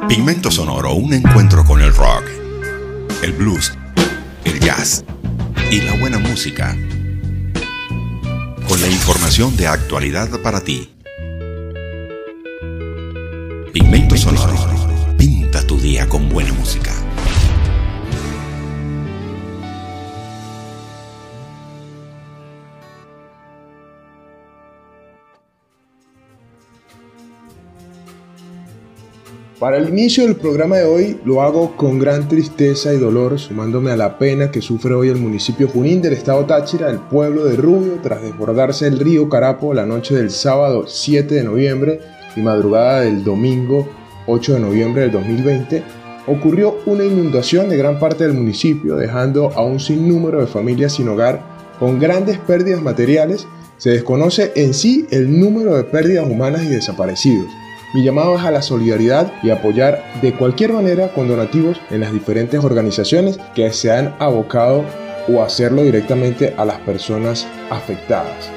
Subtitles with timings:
[0.09, 2.25] Pigmento Sonoro, un encuentro con el rock,
[3.23, 3.77] el blues,
[4.43, 5.05] el jazz
[5.71, 6.75] y la buena música.
[8.67, 10.93] Con la información de actualidad para ti.
[13.71, 14.66] Pigmento Sonoro,
[29.59, 33.89] Para el inicio del programa de hoy lo hago con gran tristeza y dolor, sumándome
[33.89, 37.55] a la pena que sufre hoy el municipio Junín del estado Táchira, el pueblo de
[37.55, 42.01] Rubio, tras desbordarse el río Carapo la noche del sábado 7 de noviembre
[42.35, 43.89] y madrugada del domingo
[44.27, 45.83] 8 de noviembre del 2020,
[46.27, 51.09] ocurrió una inundación de gran parte del municipio, dejando a un sinnúmero de familias sin
[51.09, 51.41] hogar
[51.79, 53.47] con grandes pérdidas materiales.
[53.77, 57.47] Se desconoce en sí el número de pérdidas humanas y desaparecidos.
[57.93, 62.11] Mi llamado es a la solidaridad y apoyar de cualquier manera con donativos en las
[62.11, 64.83] diferentes organizaciones que se han abocado
[65.29, 68.51] o hacerlo directamente a las personas afectadas.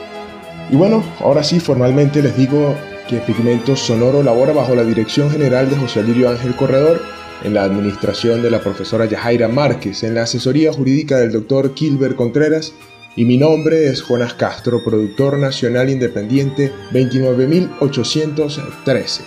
[0.71, 2.75] Y bueno, ahora sí, formalmente les digo
[3.09, 7.01] que Pigmento Sonoro labora bajo la dirección general de José Lirio Ángel Corredor,
[7.43, 12.15] en la administración de la profesora Yajaira Márquez, en la asesoría jurídica del doctor Kilber
[12.15, 12.73] Contreras
[13.17, 19.25] y mi nombre es Jonas Castro, productor nacional independiente 29813.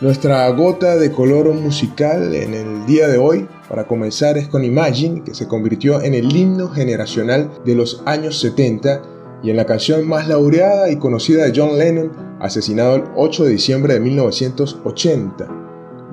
[0.00, 5.22] Nuestra gota de color musical en el día de hoy, para comenzar, es con Imagine,
[5.22, 9.02] que se convirtió en el himno generacional de los años 70
[9.42, 13.52] y en la canción más laureada y conocida de John Lennon, asesinado el 8 de
[13.52, 15.48] diciembre de 1980.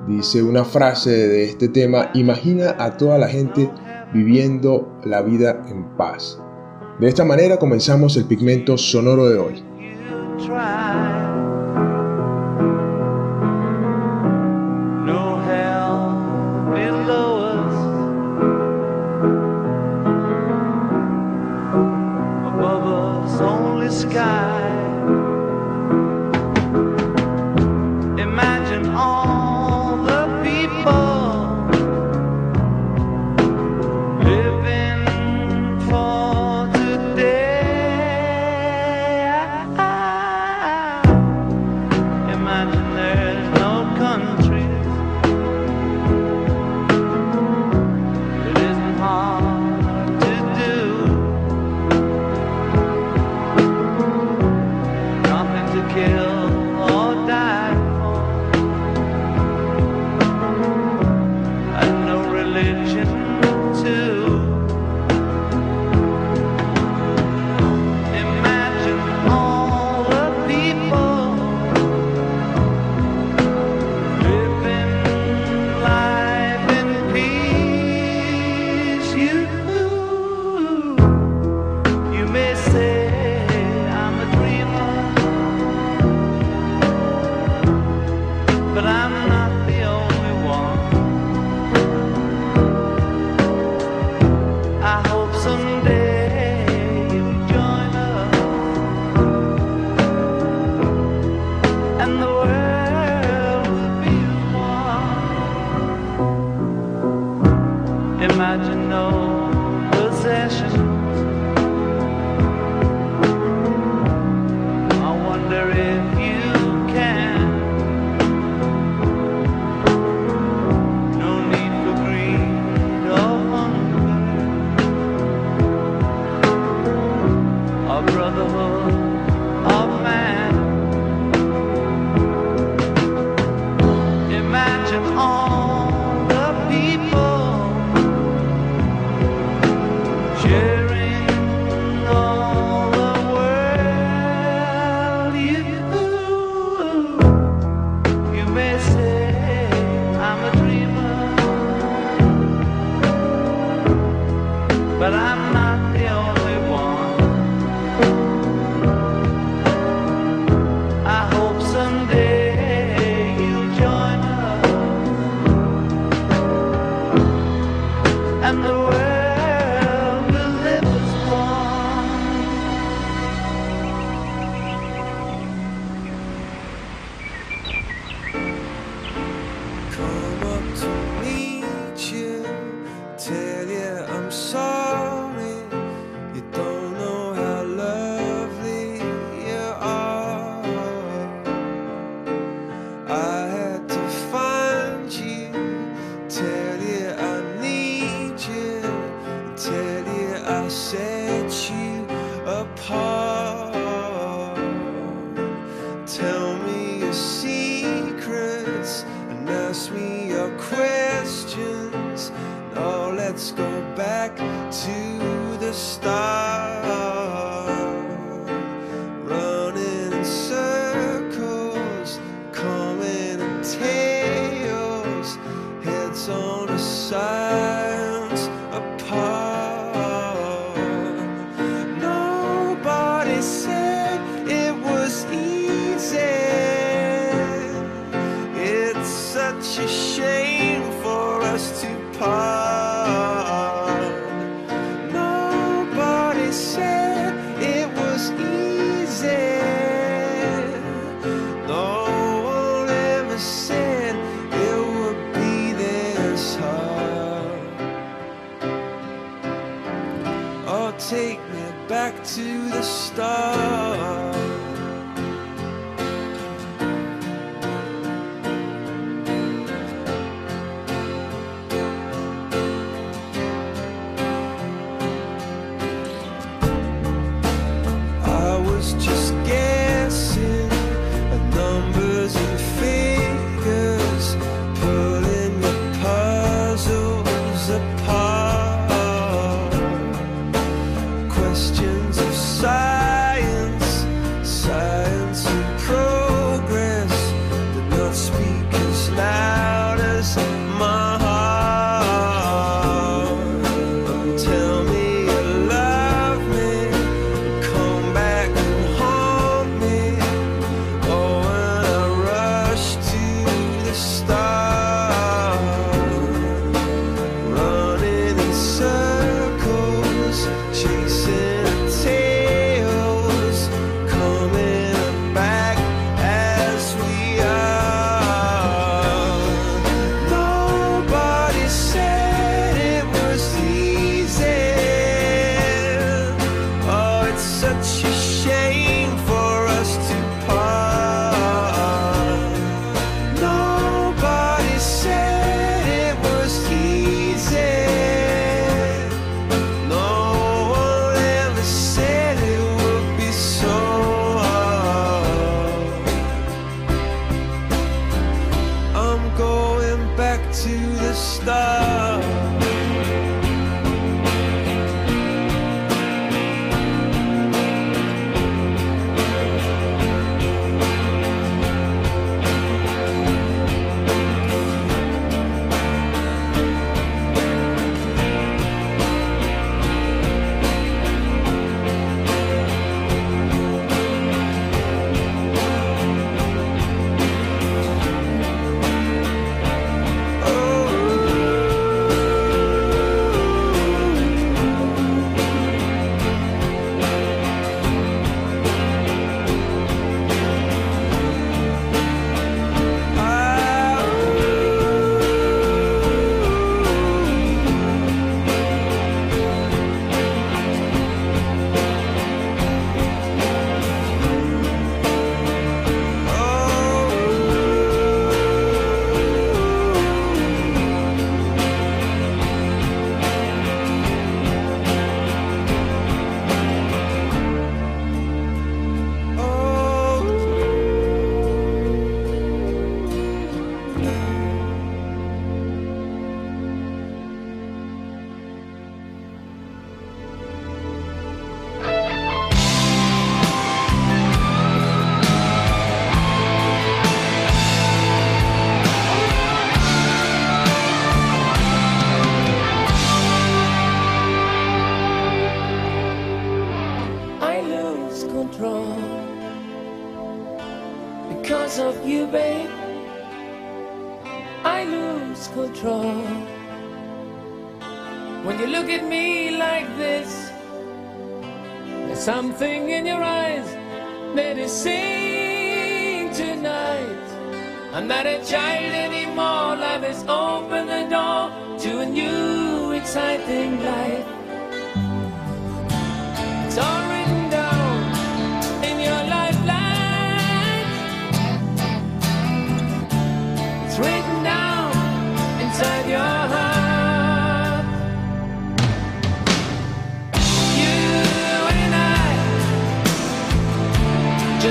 [0.06, 3.70] Dice una frase de este tema, imagina a toda la gente
[4.12, 6.38] viviendo la vida en paz.
[6.98, 9.62] De esta manera comenzamos el pigmento sonoro de hoy.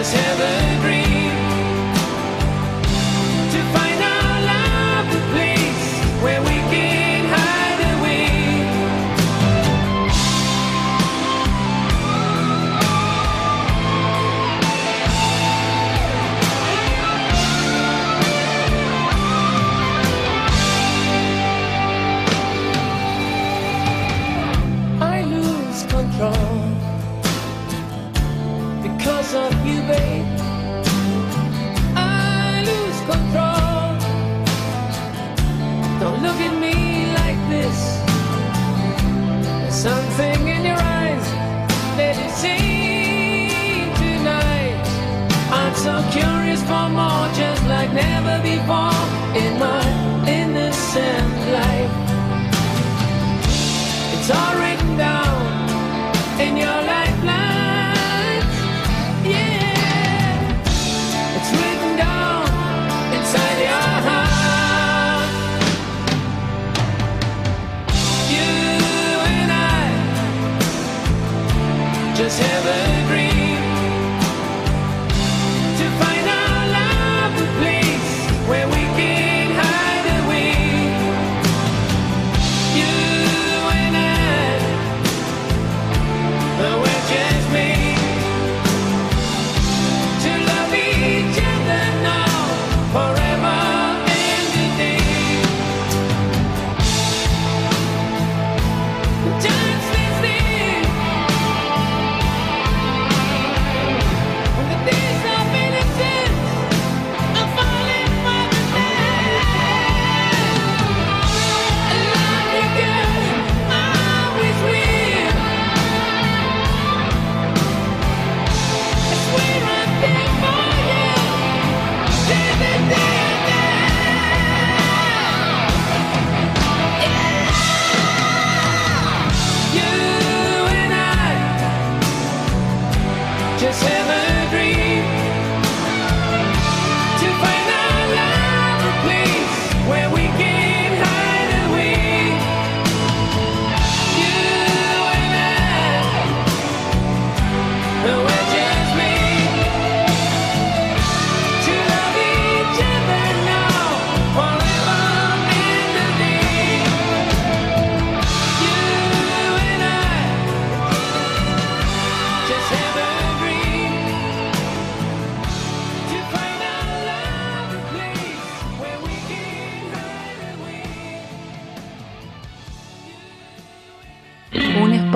[0.07, 1.16] is evergreen.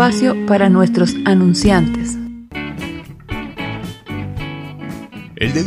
[0.01, 2.20] Espacio para nuestros anunciantes.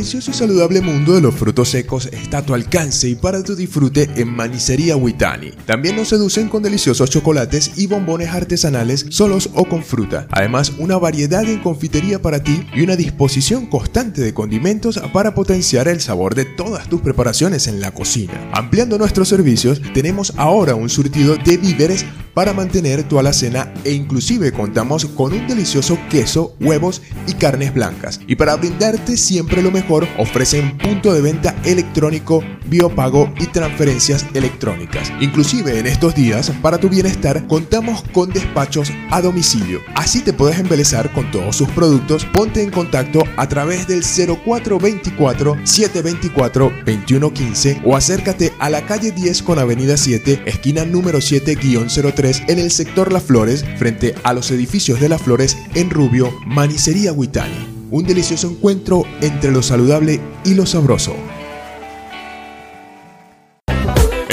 [0.04, 3.56] Delicioso y saludable mundo de los frutos secos está a tu alcance y para tu
[3.56, 5.52] disfrute en Manicería Huitani.
[5.64, 10.26] También nos seducen con deliciosos chocolates y bombones artesanales solos o con fruta.
[10.30, 15.88] Además, una variedad en confitería para ti y una disposición constante de condimentos para potenciar
[15.88, 18.50] el sabor de todas tus preparaciones en la cocina.
[18.52, 24.52] Ampliando nuestros servicios, tenemos ahora un surtido de víveres para mantener tu alacena e inclusive
[24.52, 28.20] contamos con un delicioso queso, huevos y carnes blancas.
[28.26, 35.12] Y para brindarte siempre lo mejor, ofrecen punto de venta electrónico, biopago y transferencias electrónicas.
[35.20, 39.80] Inclusive en estos días, para tu bienestar, contamos con despachos a domicilio.
[39.94, 42.24] Así te puedes embelezar con todos sus productos.
[42.26, 49.42] Ponte en contacto a través del 0424 724 2115 o acércate a la calle 10
[49.42, 55.00] con avenida 7, esquina número 7-03 en el sector Las Flores, frente a los edificios
[55.00, 57.73] de Las Flores en Rubio, Manicería Huitani.
[57.94, 61.14] Un delicioso encuentro entre lo saludable y lo sabroso.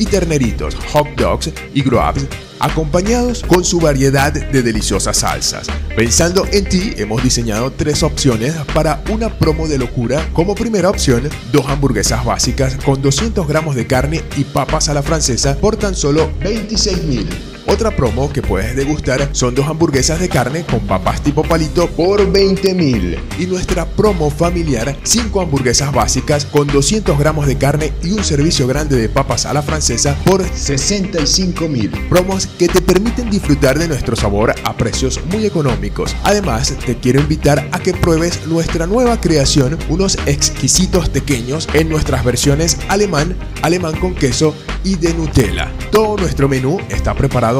[0.00, 2.26] y terneritos, hot dogs y grubs
[2.58, 5.66] acompañados con su variedad de deliciosas salsas.
[5.96, 10.26] Pensando en ti, hemos diseñado tres opciones para una promo de locura.
[10.32, 15.02] Como primera opción, dos hamburguesas básicas con 200 gramos de carne y papas a la
[15.02, 17.49] francesa por tan solo 26 mil.
[17.70, 22.28] Otra promo que puedes degustar son dos hamburguesas de carne con papas tipo palito por
[22.30, 23.16] 20 mil.
[23.38, 28.66] Y nuestra promo familiar, 5 hamburguesas básicas con 200 gramos de carne y un servicio
[28.66, 31.90] grande de papas a la francesa por 65 mil.
[32.08, 36.16] Promos que te permiten disfrutar de nuestro sabor a precios muy económicos.
[36.24, 42.24] Además, te quiero invitar a que pruebes nuestra nueva creación, unos exquisitos pequeños en nuestras
[42.24, 45.70] versiones alemán, alemán con queso y de Nutella.
[45.92, 47.59] Todo nuestro menú está preparado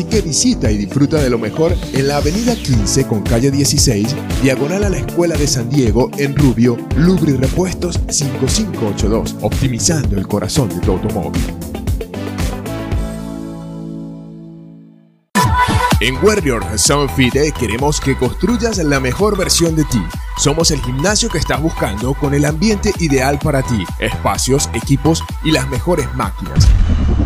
[0.05, 4.83] que visita y disfruta de lo mejor en la avenida 15 con calle 16, diagonal
[4.83, 10.79] a la Escuela de San Diego en Rubio, Lubri Repuestos 5582, optimizando el corazón de
[10.79, 11.41] tu automóvil.
[16.01, 20.01] En Warrior Soundfit queremos que construyas la mejor versión de ti.
[20.35, 25.51] Somos el gimnasio que estás buscando con el ambiente ideal para ti, espacios, equipos y
[25.51, 26.67] las mejores máquinas.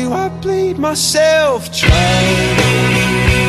[0.00, 3.45] You I bleed myself dry.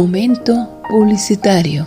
[0.00, 1.86] Momento publicitario.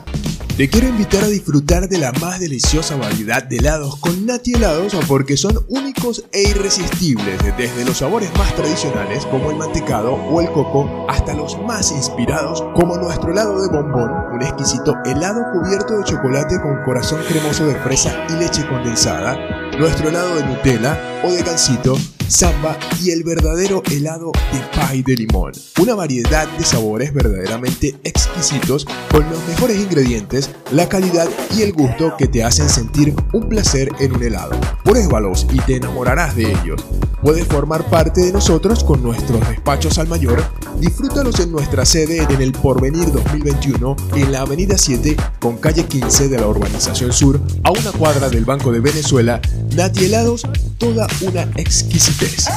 [0.57, 4.95] Te quiero invitar a disfrutar de la más deliciosa variedad de helados con Nati Helados
[5.07, 10.51] porque son únicos e irresistibles, desde los sabores más tradicionales como el mantecado o el
[10.51, 16.03] coco hasta los más inspirados como nuestro helado de bombón, un exquisito helado cubierto de
[16.03, 19.35] chocolate con corazón cremoso de fresa y leche condensada,
[19.79, 25.15] nuestro helado de Nutella o de gansito, samba y el verdadero helado de pie de
[25.15, 25.51] limón.
[25.79, 32.15] Una variedad de sabores verdaderamente exquisitos con los mejores ingredientes, la calidad y el gusto
[32.17, 34.51] que te hacen sentir un placer en un helado.
[34.83, 36.83] Pruébalos y te enamorarás de ellos.
[37.21, 40.43] Puedes formar parte de nosotros con nuestros despachos al mayor.
[40.79, 46.27] Disfrútalos en nuestra sede en el Porvenir 2021 en la Avenida 7 con calle 15
[46.27, 49.41] de la Urbanización Sur a una cuadra del Banco de Venezuela.
[49.75, 50.43] Nati Helados,
[50.77, 52.47] toda una exquisitez.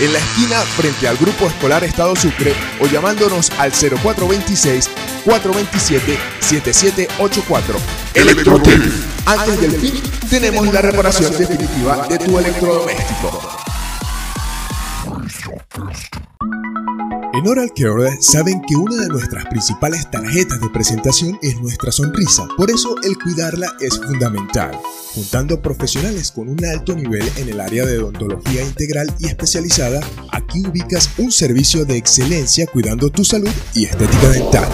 [0.00, 4.90] en la esquina frente al Grupo Escolar Estado Sucre o llamándonos al 0426
[5.24, 7.76] 427 7784.
[8.14, 8.92] Electrotel.
[9.26, 13.40] Antes del fin, tenemos la reparación definitiva de tu electrodoméstico.
[17.36, 22.46] En Oral Care saben que una de nuestras principales tarjetas de presentación es nuestra sonrisa,
[22.56, 24.70] por eso el cuidarla es fundamental.
[25.16, 30.64] Juntando profesionales con un alto nivel en el área de odontología integral y especializada, aquí
[30.64, 34.68] ubicas un servicio de excelencia cuidando tu salud y estética dental.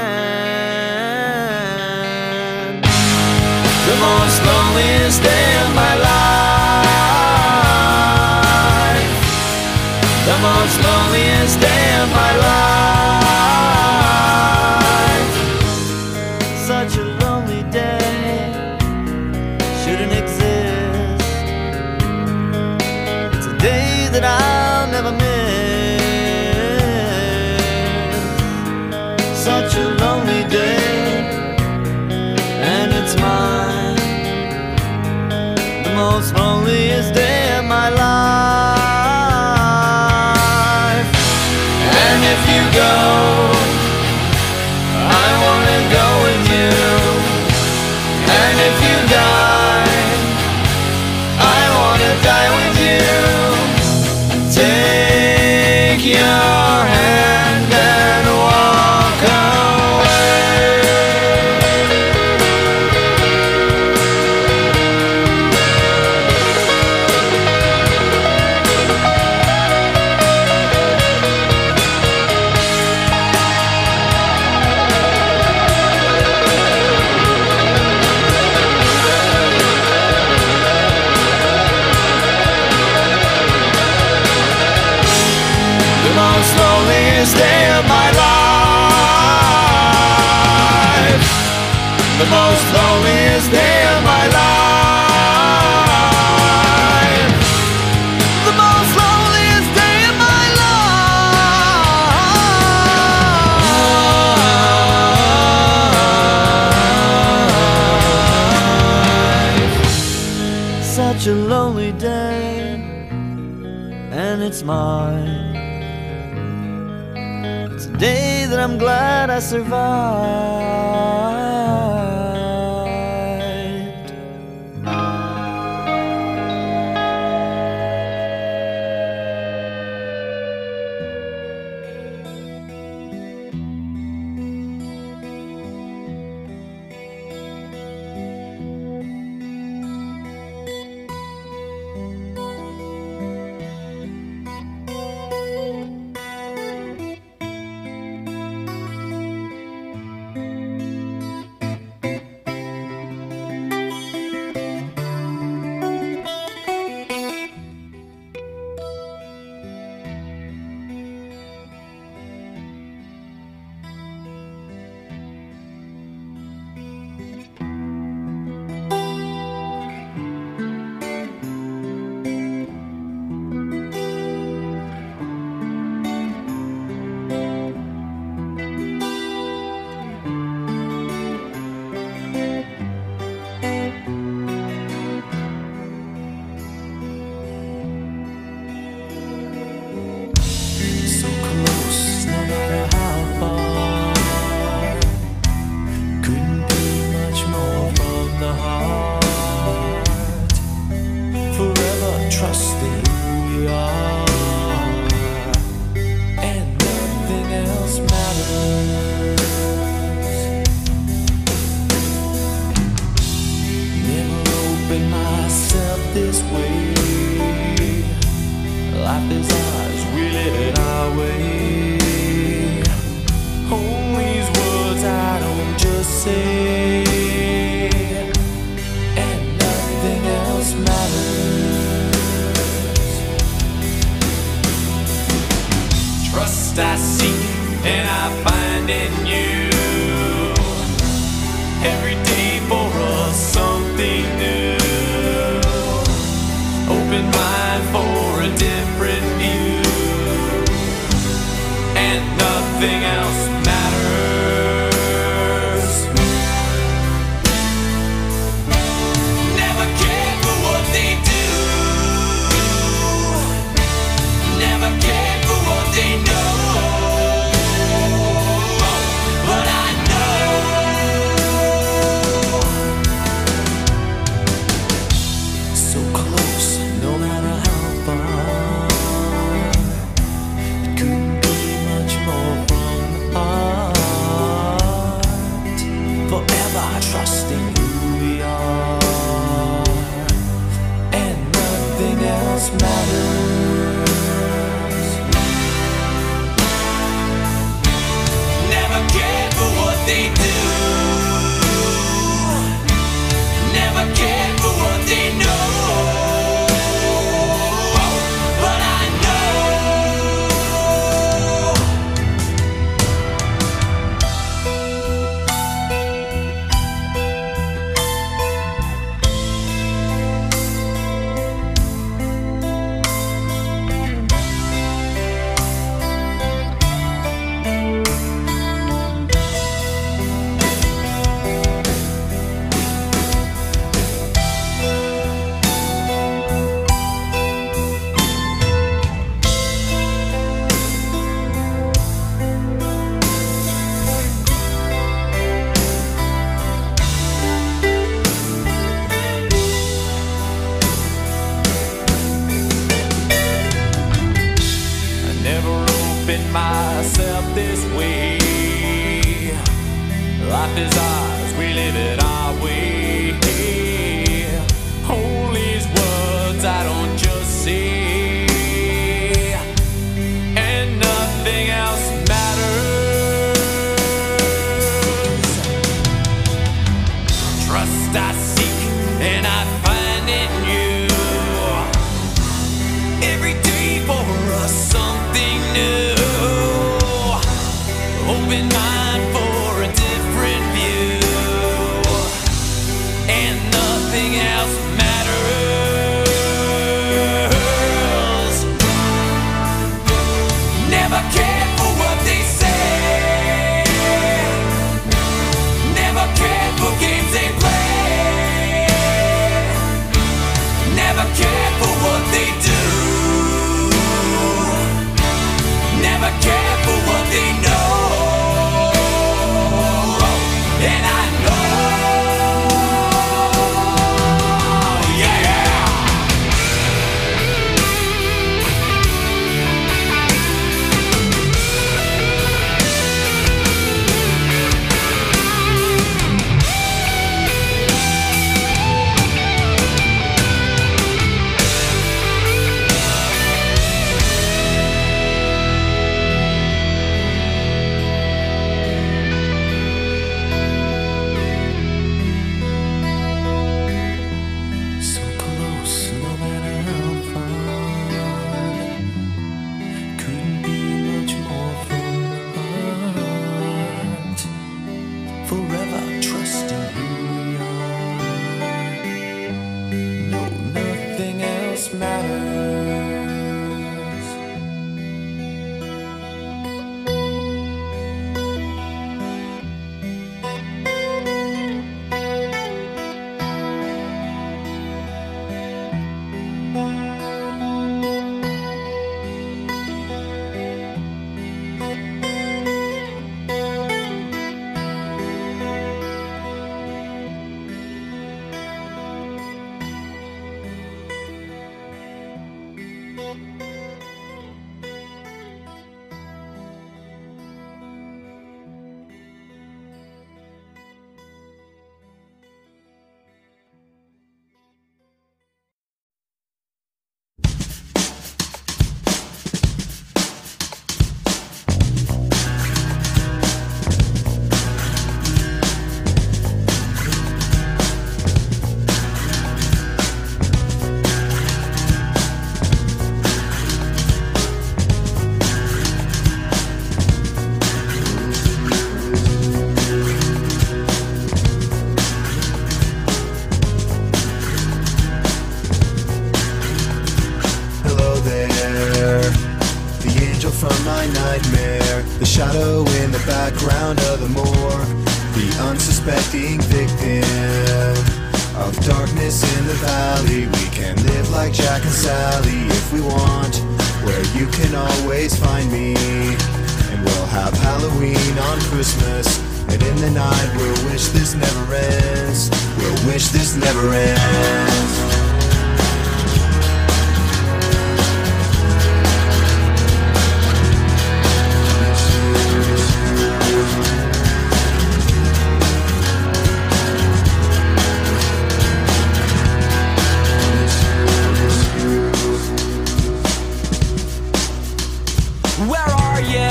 [595.69, 596.49] Where are you?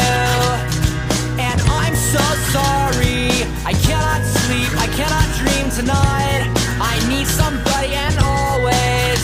[1.42, 2.22] And I'm so
[2.54, 3.42] sorry.
[3.66, 6.46] I cannot sleep, I cannot dream tonight.
[6.78, 9.18] I need somebody and always.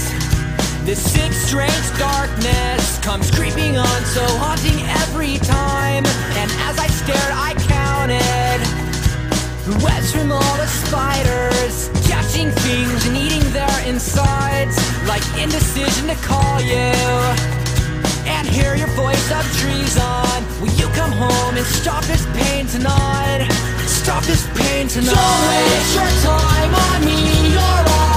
[0.85, 6.05] This sick, strange darkness comes creeping on, so haunting every time.
[6.35, 8.59] And as I stared, I counted
[9.85, 14.77] webs from all the spiders, catching things and eating their insides,
[15.07, 17.56] like indecision to call you
[18.57, 20.39] hear your voice of treason.
[20.61, 23.47] Will you come home and stop this pain tonight?
[23.87, 25.13] Stop this pain tonight.
[25.13, 27.53] Don't waste your time on me.
[27.53, 28.16] You're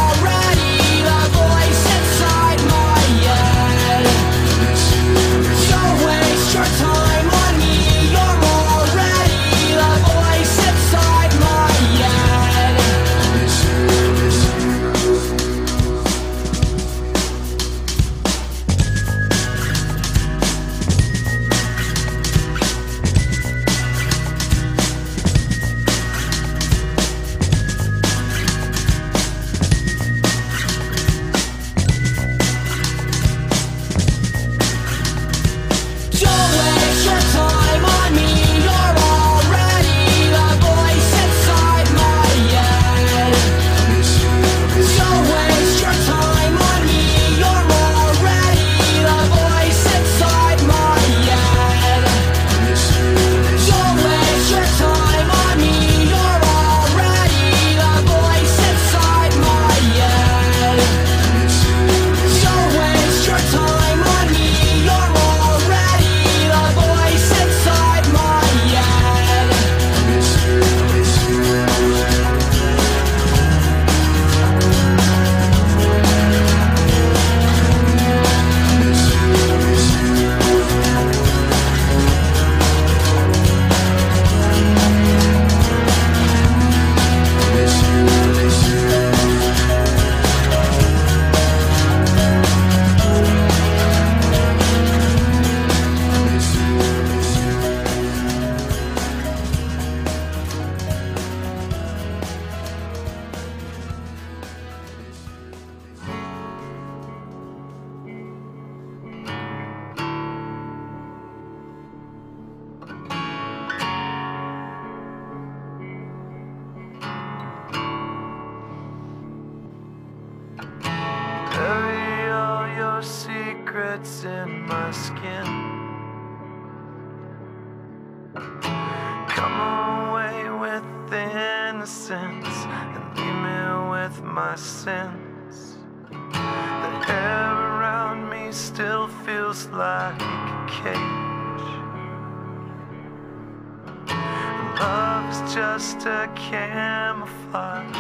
[145.91, 147.95] just a camouflage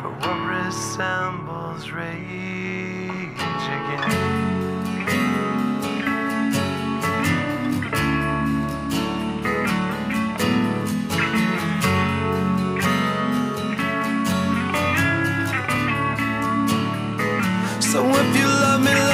[0.00, 2.16] for what resembles rage
[3.76, 4.12] again.
[17.82, 19.13] So if you love me, let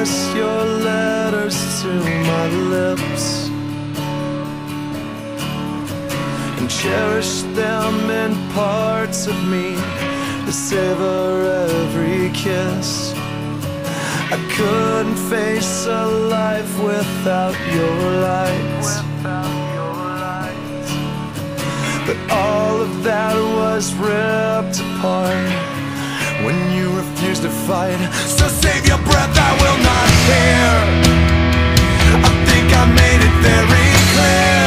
[0.00, 1.88] Press your letters to
[2.32, 3.48] my lips
[6.58, 9.74] and cherish them in parts of me
[10.46, 13.12] to savor every kiss.
[14.34, 16.06] I couldn't face a
[16.38, 17.96] life without your
[18.30, 18.90] lights.
[22.06, 25.69] But all of that was ripped apart
[26.44, 27.98] when you refuse to fight.
[28.26, 30.68] So save your breath, I will not hear.
[32.28, 34.64] I think I made it very clear.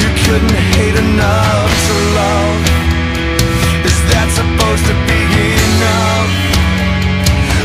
[0.00, 2.60] You couldn't hate enough to love.
[3.88, 5.20] Is that supposed to be
[5.70, 6.30] enough?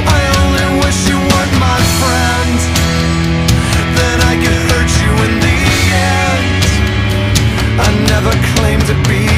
[0.07, 2.57] I only wish you weren't my friend.
[3.99, 5.59] Then I could hurt you in the
[6.15, 6.63] end.
[7.85, 9.32] I never claimed to be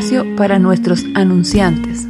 [0.00, 2.09] espacio para nuestros anunciantes.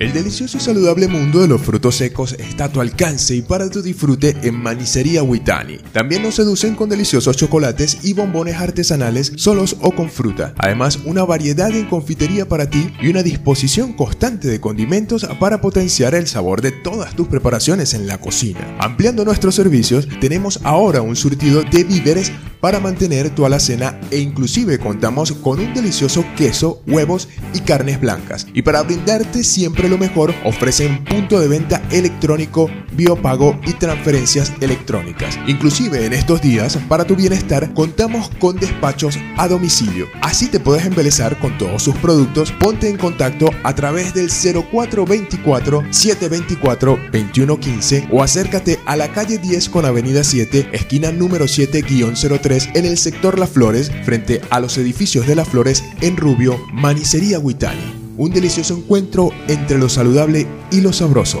[0.00, 3.68] El delicioso y saludable mundo de los frutos secos está a tu alcance y para
[3.68, 5.76] tu disfrute en Manicería Huitani.
[5.92, 10.54] También nos seducen con deliciosos chocolates y bombones artesanales solos o con fruta.
[10.56, 16.14] Además, una variedad en confitería para ti y una disposición constante de condimentos para potenciar
[16.14, 18.78] el sabor de todas tus preparaciones en la cocina.
[18.78, 24.78] Ampliando nuestros servicios, tenemos ahora un surtido de víveres para mantener tu alacena e inclusive
[24.78, 28.46] contamos con un delicioso queso, huevos y carnes blancas.
[28.54, 35.38] Y para brindarte siempre lo mejor, ofrecen punto de venta electrónico, biopago y transferencias electrónicas.
[35.46, 40.06] Inclusive en estos días, para tu bienestar, contamos con despachos a domicilio.
[40.22, 42.52] Así te puedes embelezar con todos sus productos.
[42.52, 49.68] Ponte en contacto a través del 0424 724 2115 o acércate a la calle 10
[49.68, 55.26] con avenida 7, esquina número 7-03 en el sector Las Flores, frente a los edificios
[55.26, 57.99] de Las Flores en Rubio, Manicería Huitani.
[58.16, 61.40] Un delicioso encuentro entre lo saludable y lo sabroso.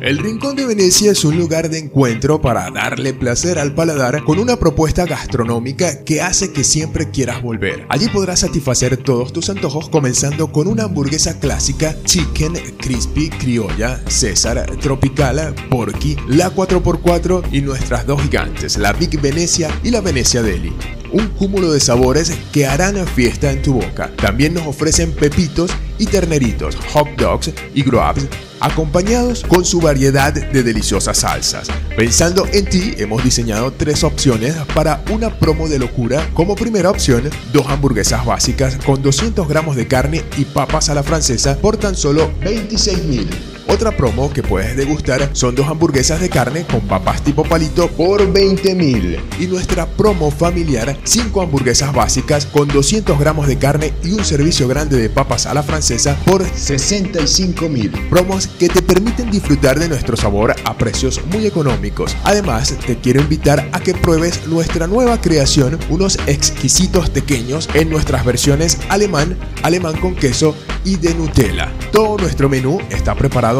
[0.00, 4.38] El Rincón de Venecia es un lugar de encuentro para darle placer al paladar con
[4.38, 7.84] una propuesta gastronómica que hace que siempre quieras volver.
[7.90, 14.74] Allí podrás satisfacer todos tus antojos comenzando con una hamburguesa clásica, chicken, crispy, criolla, César,
[14.80, 20.72] tropical, porky, la 4x4 y nuestras dos gigantes, la Big Venecia y la Venecia Deli
[21.12, 24.10] un cúmulo de sabores que harán fiesta en tu boca.
[24.16, 28.26] También nos ofrecen pepitos y terneritos, hot dogs y grubs
[28.60, 31.68] acompañados con su variedad de deliciosas salsas.
[31.96, 36.28] Pensando en ti, hemos diseñado tres opciones para una promo de locura.
[36.34, 41.02] Como primera opción, dos hamburguesas básicas con 200 gramos de carne y papas a la
[41.02, 43.49] francesa por tan solo 26 mil.
[43.72, 48.30] Otra promo que puedes degustar son dos hamburguesas de carne con papas tipo palito por
[48.32, 49.20] 20 mil.
[49.38, 54.66] Y nuestra promo familiar, 5 hamburguesas básicas con 200 gramos de carne y un servicio
[54.66, 57.92] grande de papas a la francesa por 65 mil.
[58.10, 62.16] Promos que te permiten disfrutar de nuestro sabor a precios muy económicos.
[62.24, 68.24] Además, te quiero invitar a que pruebes nuestra nueva creación, unos exquisitos pequeños en nuestras
[68.24, 71.72] versiones alemán, alemán con queso y de Nutella.
[71.92, 73.59] Todo nuestro menú está preparado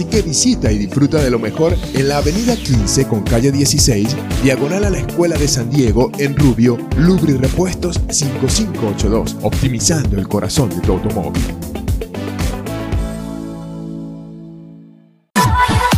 [0.05, 4.85] que visita y disfruta de lo mejor en la avenida 15 con calle 16, diagonal
[4.85, 10.79] a la Escuela de San Diego en Rubio, Lubri Repuestos 5582, optimizando el corazón de
[10.81, 11.43] tu automóvil.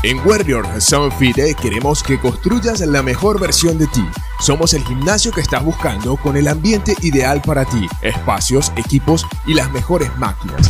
[0.04, 4.06] En Warrior Sound Fit queremos que construyas la mejor versión de ti.
[4.38, 9.54] Somos el gimnasio que estás buscando con el ambiente ideal para ti, espacios, equipos y
[9.54, 10.70] las mejores máquinas.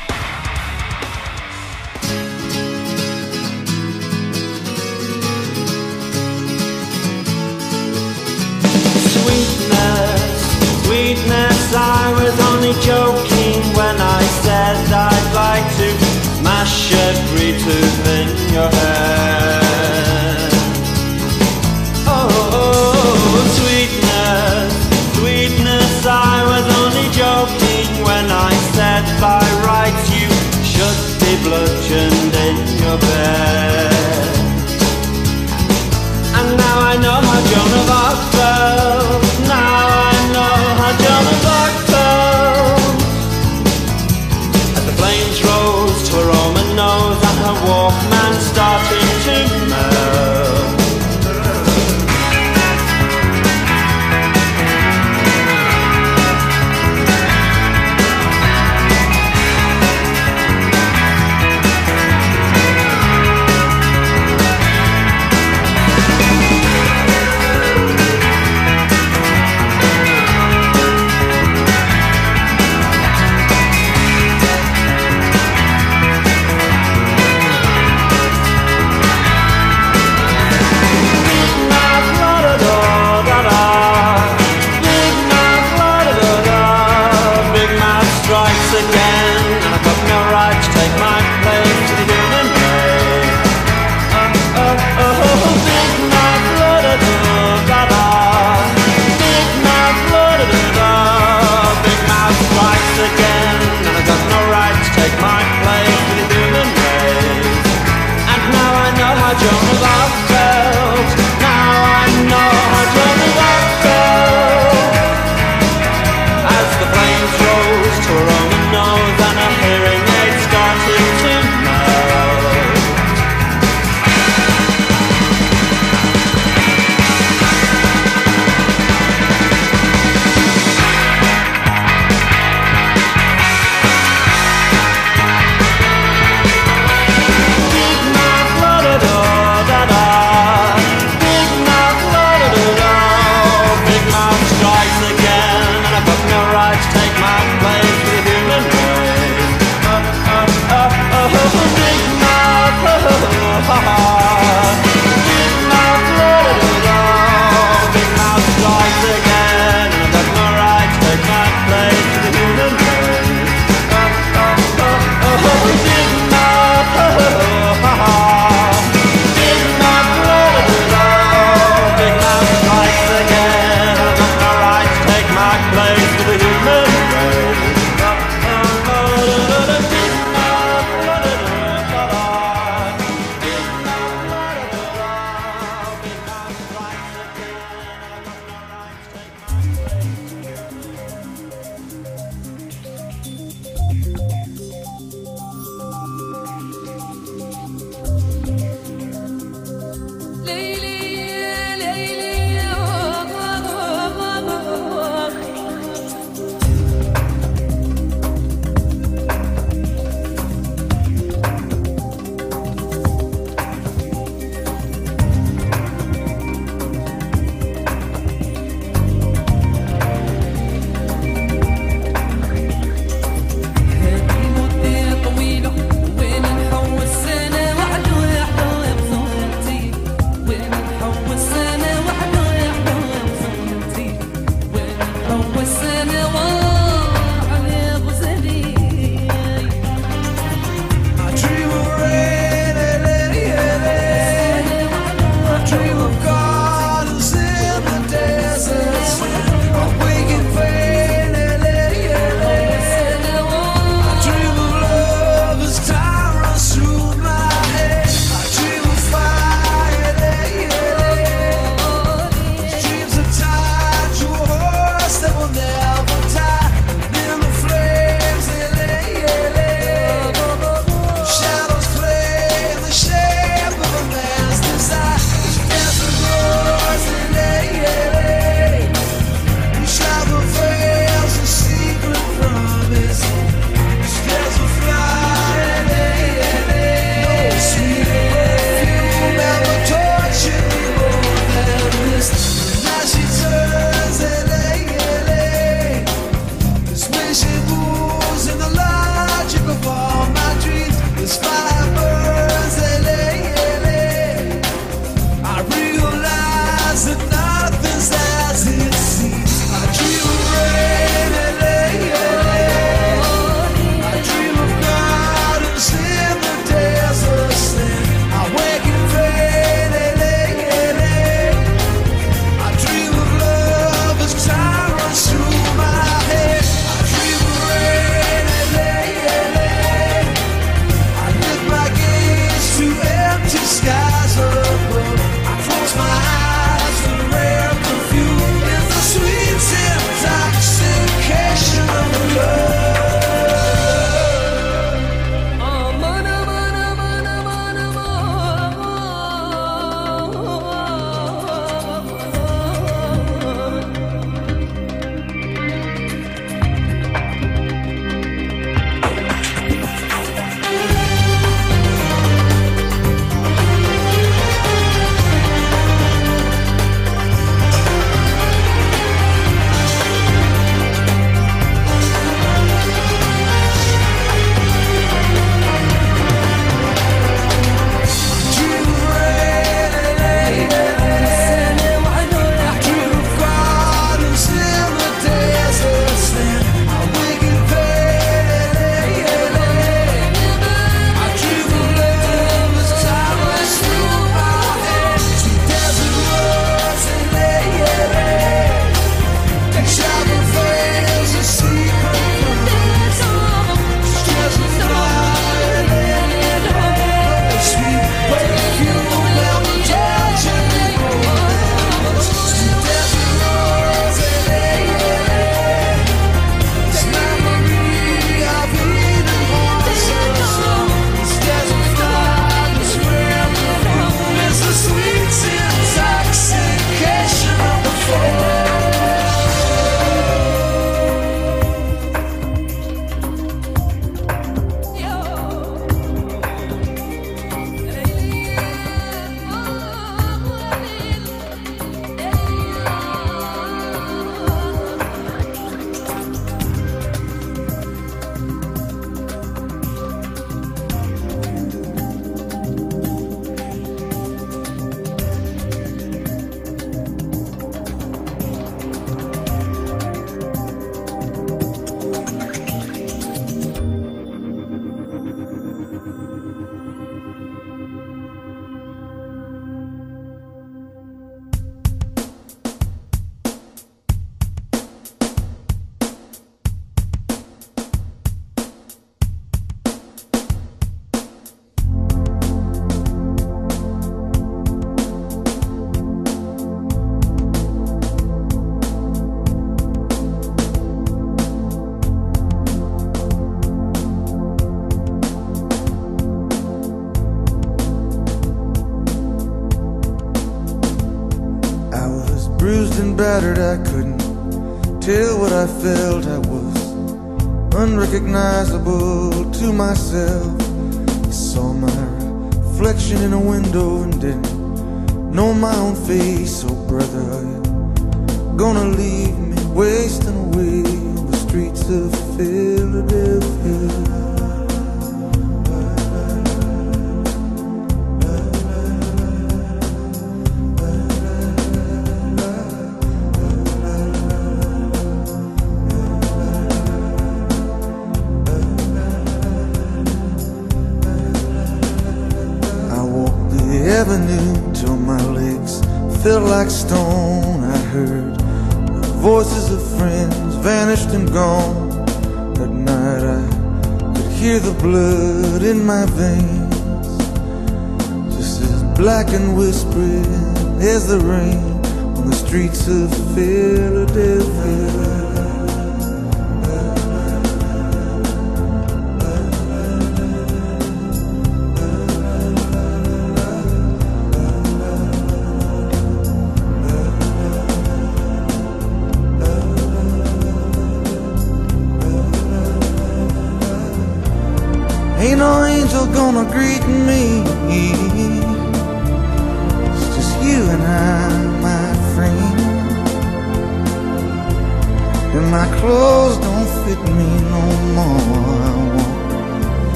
[47.65, 48.70] Walkman style.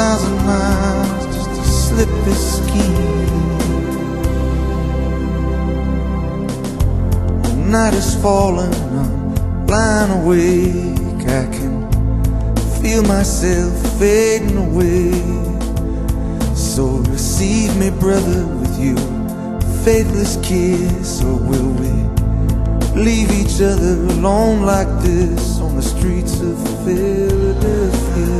[0.00, 2.94] Thousand miles just to slip this skin.
[7.42, 8.72] The night is falling,
[9.02, 11.22] I'm lying awake.
[11.40, 11.74] I can
[12.80, 15.12] feel myself fading away.
[16.54, 18.96] So receive me, brother, with you,
[19.84, 21.92] faithless kiss, or will we
[23.06, 26.56] leave each other alone like this on the streets of
[26.86, 28.39] Philadelphia?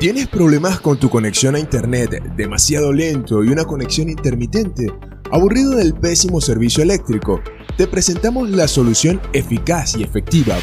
[0.00, 4.92] ¿Tienes problemas con tu conexión a internet demasiado lento y una conexión intermitente?
[5.32, 7.40] ¿Aburrido del pésimo servicio eléctrico?
[7.78, 10.56] Te presentamos la solución eficaz y efectiva,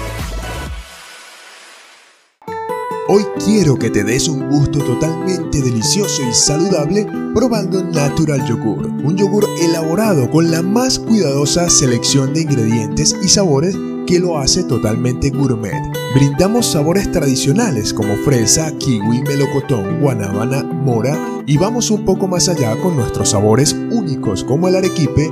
[3.07, 7.05] Hoy quiero que te des un gusto totalmente delicioso y saludable
[7.35, 13.75] probando Natural Yogur, un yogur elaborado con la más cuidadosa selección de ingredientes y sabores
[14.07, 15.79] que lo hace totalmente gourmet.
[16.15, 22.75] Brindamos sabores tradicionales como fresa, kiwi, melocotón, guanábana, mora y vamos un poco más allá
[22.81, 25.31] con nuestros sabores únicos como el arequipe,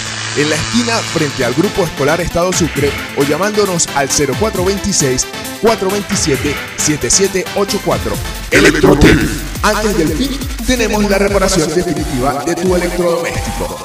[0.37, 5.27] en la esquina frente al Grupo Escolar Estado Sucre o llamándonos al 0426
[5.61, 8.13] 427 7784.
[8.51, 9.17] Electrotec.
[9.63, 13.77] Antes del fin, tenemos la reparación definitiva de tu electrodoméstico.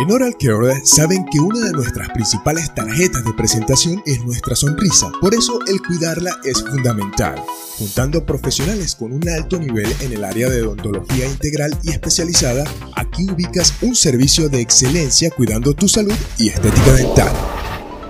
[0.00, 5.10] En Oral Care saben que una de nuestras principales tarjetas de presentación es nuestra sonrisa,
[5.20, 7.34] por eso el cuidarla es fundamental.
[7.78, 12.62] Juntando profesionales con un alto nivel en el área de odontología integral y especializada,
[12.94, 17.32] aquí ubicas un servicio de excelencia cuidando tu salud y estética dental.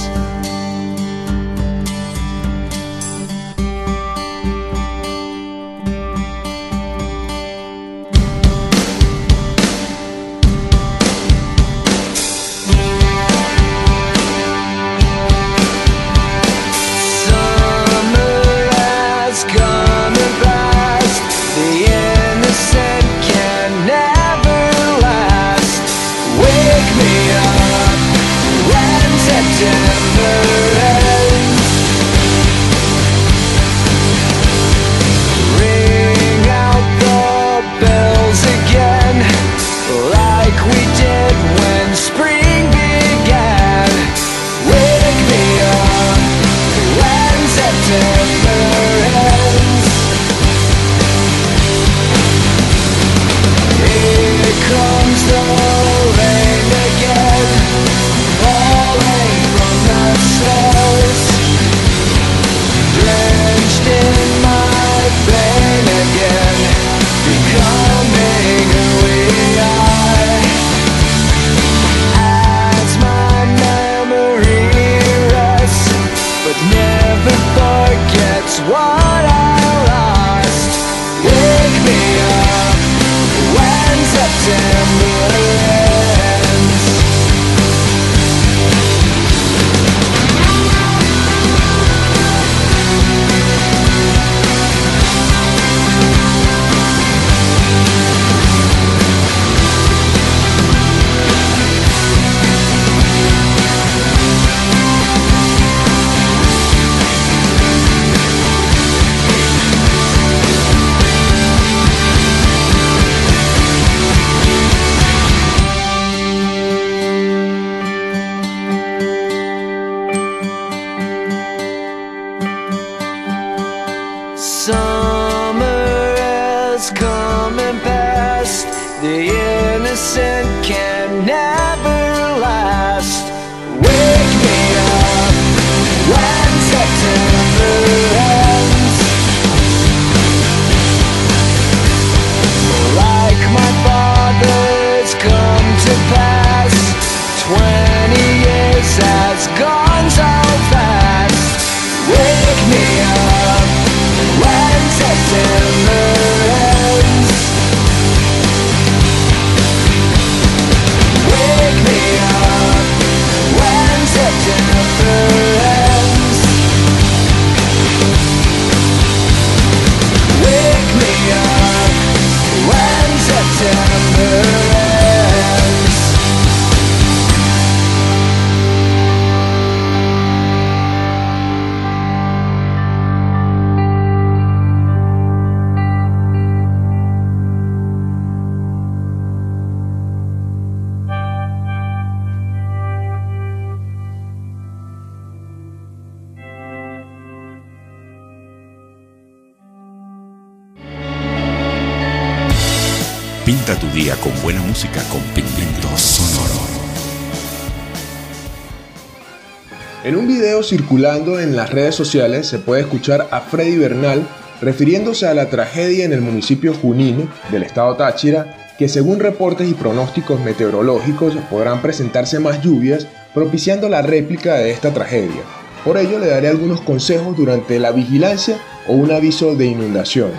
[210.71, 214.25] Circulando en las redes sociales se puede escuchar a Freddy Bernal
[214.61, 219.73] refiriéndose a la tragedia en el municipio Junín del estado Táchira, que según reportes y
[219.73, 225.41] pronósticos meteorológicos podrán presentarse más lluvias, propiciando la réplica de esta tragedia.
[225.83, 228.57] Por ello le daré algunos consejos durante la vigilancia
[228.87, 230.31] o un aviso de inundación.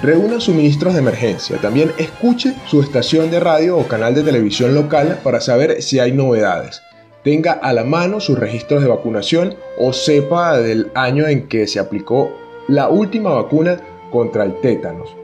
[0.00, 1.58] Reúna suministros de emergencia.
[1.58, 6.12] También escuche su estación de radio o canal de televisión local para saber si hay
[6.12, 6.80] novedades.
[7.24, 11.80] Tenga a la mano sus registros de vacunación o sepa del año en que se
[11.80, 12.30] aplicó
[12.68, 13.80] la última vacuna
[14.10, 15.16] contra el tétanos.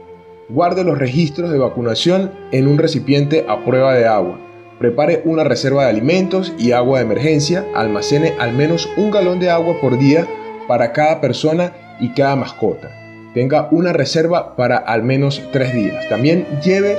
[0.49, 4.39] Guarde los registros de vacunación en un recipiente a prueba de agua.
[4.79, 7.67] Prepare una reserva de alimentos y agua de emergencia.
[7.75, 10.25] Almacene al menos un galón de agua por día
[10.67, 12.89] para cada persona y cada mascota.
[13.35, 16.09] Tenga una reserva para al menos tres días.
[16.09, 16.97] También lleve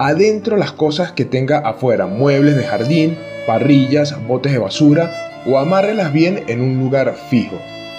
[0.00, 5.12] adentro las cosas que tenga afuera, muebles de jardín, parrillas, botes de basura
[5.46, 7.56] o amárrelas bien en un lugar fijo.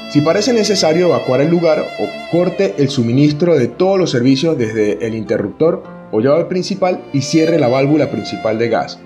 [0.09, 5.05] Si parece necesario evacuar el lugar o corte el suministro de todos los servicios desde
[5.05, 8.97] el interruptor o llave principal y cierre la válvula principal de gas.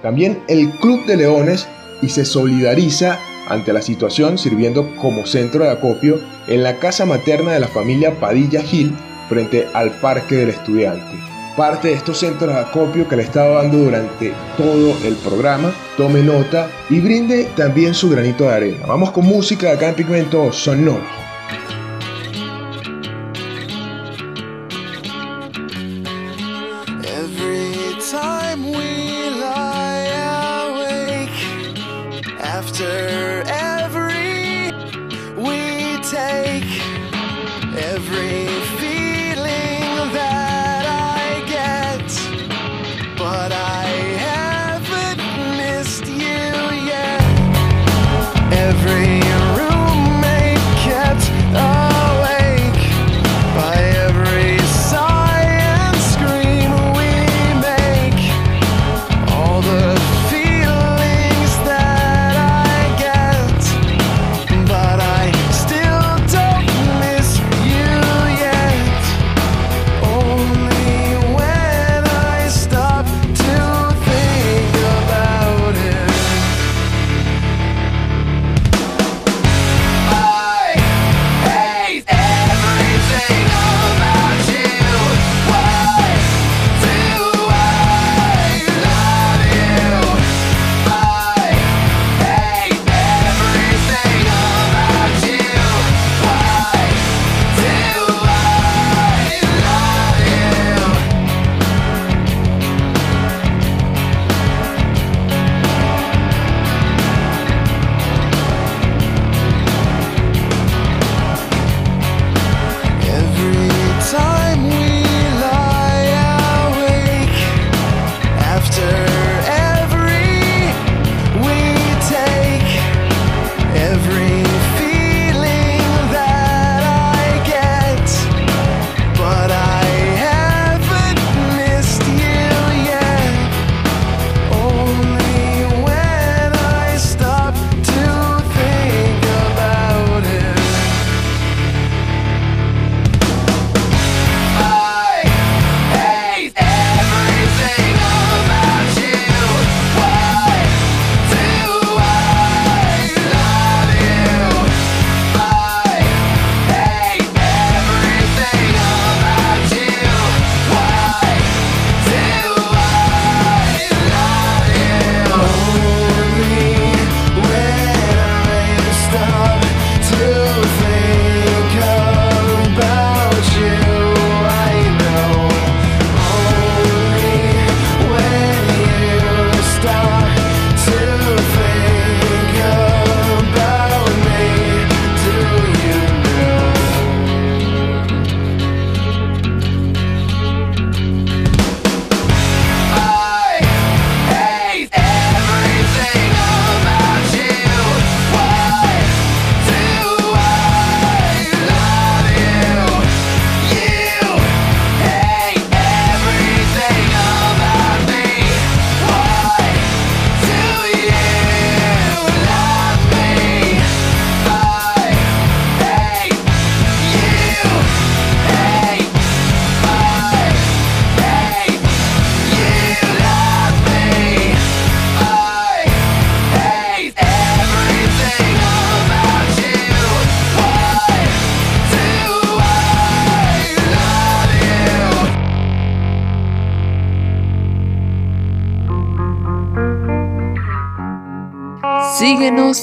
[0.00, 1.68] También el Club de Leones
[2.00, 6.18] y se solidariza ante la situación sirviendo como centro de acopio
[6.48, 8.94] en la casa materna de la familia Padilla Gil
[9.28, 11.18] frente al Parque del Estudiante.
[11.56, 16.20] Parte de estos centros de acopio que le he dando durante todo el programa, tome
[16.20, 18.86] nota y brinde también su granito de arena.
[18.86, 21.23] Vamos con música acá en Pigmento Sonoro.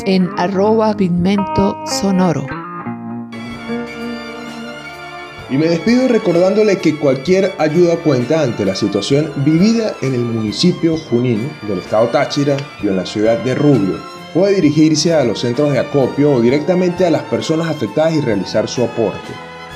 [0.05, 2.47] En arroba pigmento sonoro.
[5.49, 10.97] Y me despido recordándole que cualquier ayuda cuenta ante la situación vivida en el municipio
[10.97, 13.97] Junín del estado Táchira y en la ciudad de Rubio.
[14.33, 18.67] Puede dirigirse a los centros de acopio o directamente a las personas afectadas y realizar
[18.67, 19.29] su aporte.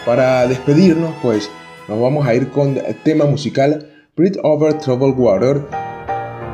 [0.05, 1.51] Para despedirnos, pues
[1.87, 5.67] nos vamos a ir con el tema musical Bridge Over Troubled Water,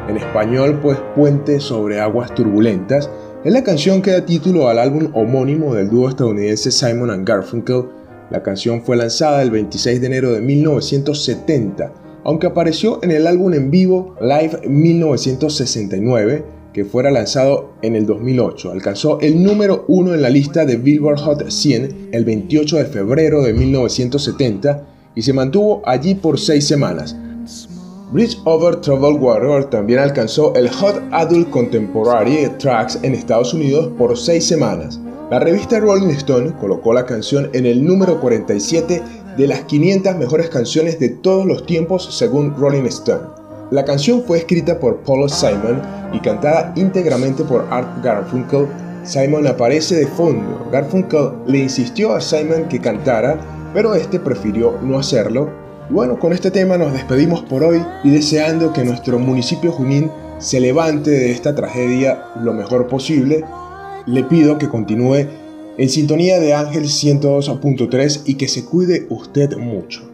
[0.09, 3.09] en español pues Puente sobre aguas turbulentas,
[3.43, 7.85] es la canción que da título al álbum homónimo del dúo estadounidense Simon Garfunkel.
[8.29, 11.91] La canción fue lanzada el 26 de enero de 1970,
[12.23, 18.73] aunque apareció en el álbum en vivo Live 1969, que fuera lanzado en el 2008.
[18.73, 23.41] Alcanzó el número uno en la lista de Billboard Hot 100 el 28 de febrero
[23.41, 24.83] de 1970
[25.15, 27.17] y se mantuvo allí por seis semanas.
[28.11, 34.17] Bridge Over Troubled Water también alcanzó el Hot Adult Contemporary Tracks en Estados Unidos por
[34.17, 34.99] seis semanas.
[35.29, 39.01] La revista Rolling Stone colocó la canción en el número 47
[39.37, 43.29] de las 500 mejores canciones de todos los tiempos según Rolling Stone.
[43.71, 45.81] La canción fue escrita por Paul Simon
[46.11, 48.67] y cantada íntegramente por Art Garfunkel.
[49.05, 50.67] Simon aparece de fondo.
[50.69, 53.39] Garfunkel le insistió a Simon que cantara,
[53.73, 55.60] pero este prefirió no hacerlo.
[55.91, 60.09] Bueno, con este tema nos despedimos por hoy y deseando que nuestro municipio Junín
[60.39, 63.43] se levante de esta tragedia lo mejor posible
[64.05, 65.27] le pido que continúe
[65.77, 70.10] en sintonía de Ángel 102.3 y que se cuide usted mucho.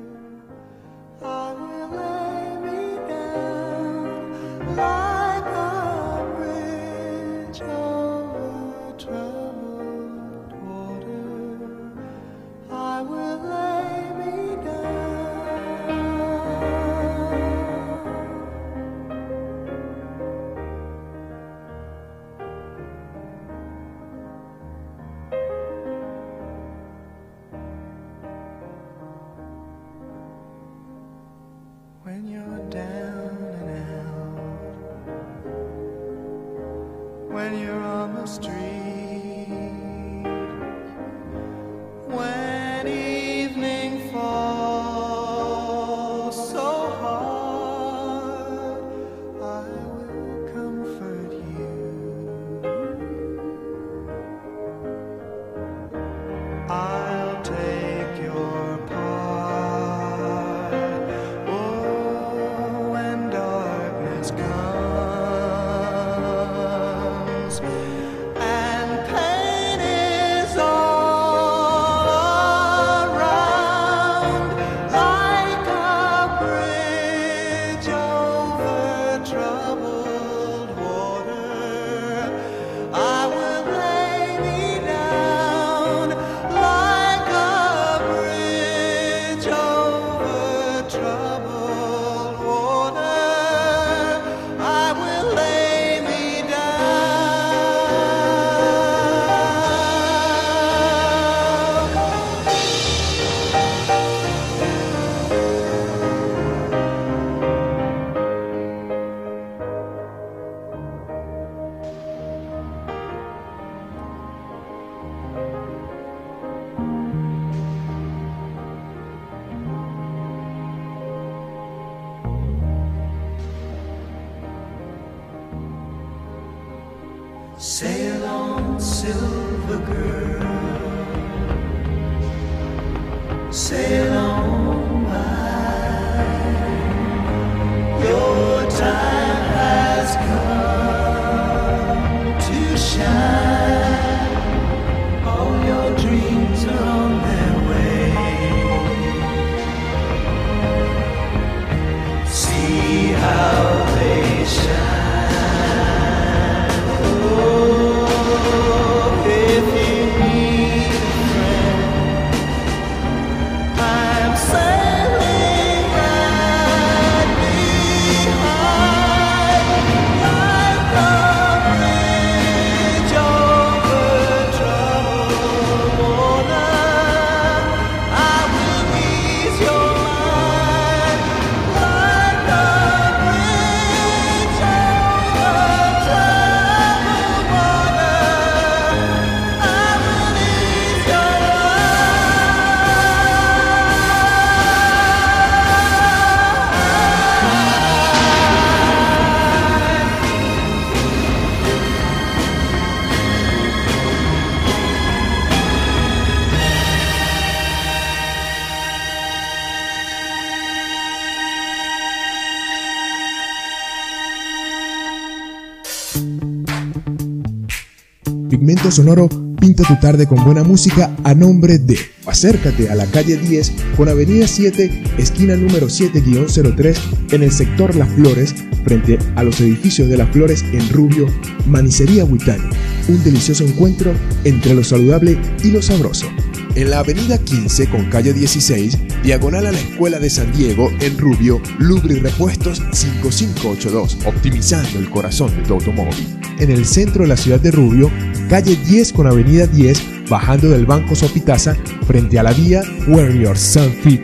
[218.91, 219.27] Sonoro
[219.59, 224.07] pinta tu tarde con buena música a nombre de Acércate a la calle 10 con
[224.07, 226.97] Avenida 7, esquina número 7-03
[227.31, 231.25] en el sector Las Flores, frente a los edificios de Las Flores en Rubio,
[231.65, 232.69] Manicería Huitani.
[233.07, 236.27] Un delicioso encuentro entre lo saludable y lo sabroso.
[236.75, 241.17] En la avenida 15 con calle 16, diagonal a la Escuela de San Diego, en
[241.17, 246.37] Rubio, Lubri Repuestos 5582, optimizando el corazón de tu automóvil.
[246.59, 248.11] En el centro de la ciudad de Rubio,
[248.47, 251.75] calle 10 con avenida 10, bajando del Banco Sopitaza,
[252.05, 254.21] frente a la vía Where Your Sun Fit.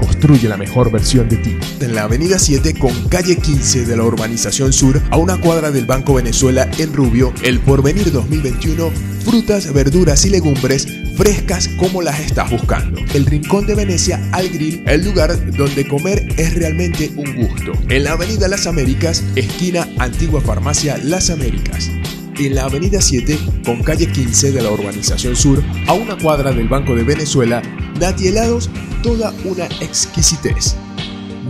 [0.00, 1.56] Construye la mejor versión de ti.
[1.80, 5.86] En la avenida 7 con calle 15 de la urbanización sur, a una cuadra del
[5.86, 8.90] Banco Venezuela en Rubio, el Porvenir 2021,
[9.24, 10.86] frutas, verduras y legumbres
[11.16, 13.00] frescas como las estás buscando.
[13.14, 17.72] El Rincón de Venecia al Grill, el lugar donde comer es realmente un gusto.
[17.88, 21.90] En la Avenida Las Américas, esquina Antigua Farmacia Las Américas.
[22.38, 26.68] En la Avenida 7, con calle 15 de la Urbanización Sur, a una cuadra del
[26.68, 27.60] Banco de Venezuela,
[27.98, 28.70] Nati Helados,
[29.02, 30.76] toda una exquisitez.